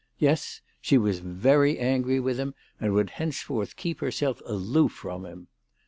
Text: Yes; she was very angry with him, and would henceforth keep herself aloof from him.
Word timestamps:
Yes; 0.17 0.61
she 0.81 0.97
was 0.97 1.19
very 1.19 1.77
angry 1.77 2.19
with 2.19 2.39
him, 2.39 2.55
and 2.79 2.91
would 2.93 3.11
henceforth 3.11 3.75
keep 3.75 3.99
herself 3.99 4.41
aloof 4.47 4.93
from 4.93 5.27
him. 5.27 5.47